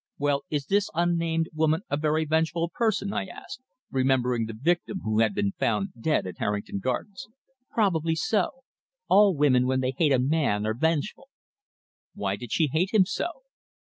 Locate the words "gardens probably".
6.79-8.15